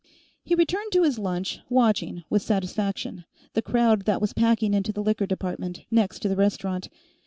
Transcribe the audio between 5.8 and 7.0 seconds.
next to the restaurant.